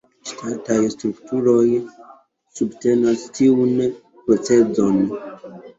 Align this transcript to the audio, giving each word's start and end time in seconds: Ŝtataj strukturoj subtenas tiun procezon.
Ŝtataj 0.27 0.77
strukturoj 0.93 1.67
subtenas 2.61 3.29
tiun 3.39 3.87
procezon. 4.27 5.01